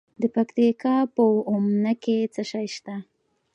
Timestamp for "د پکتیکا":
0.21-0.95